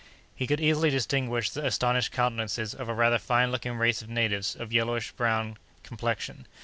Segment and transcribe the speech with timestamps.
[0.35, 4.55] He could easily distinguish the astonished countenances of a rather fine looking race of natives
[4.55, 6.47] of yellowish brown complexion.